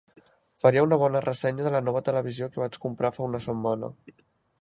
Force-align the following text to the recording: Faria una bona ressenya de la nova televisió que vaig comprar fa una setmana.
Faria 0.61 0.83
una 0.85 0.97
bona 1.01 1.19
ressenya 1.25 1.67
de 1.67 1.73
la 1.75 1.81
nova 1.89 2.01
televisió 2.07 2.47
que 2.55 2.63
vaig 2.63 2.79
comprar 2.87 3.13
fa 3.19 3.25
una 3.27 3.43
setmana. 3.49 3.91